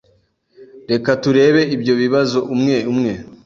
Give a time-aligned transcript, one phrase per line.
[0.91, 3.13] Reka turebe ibyo bibazo umwe umwe.